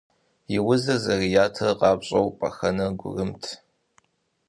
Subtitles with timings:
[0.55, 3.43] И узыр зэрыятэр къапщӏэу, пӏэхэнэр гурымт.